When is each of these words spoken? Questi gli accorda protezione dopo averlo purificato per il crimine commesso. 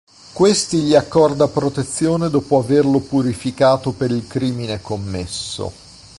Questi 0.33 0.79
gli 0.79 0.95
accorda 0.95 1.47
protezione 1.47 2.31
dopo 2.31 2.57
averlo 2.57 3.01
purificato 3.01 3.91
per 3.91 4.09
il 4.09 4.25
crimine 4.25 4.81
commesso. 4.81 5.71